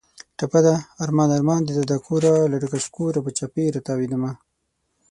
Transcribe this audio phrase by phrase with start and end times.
[0.37, 4.31] ټپه ده: ارمان ارمان دې دادا کوره، له ډکه شکوره به چاپېره تاوېدمه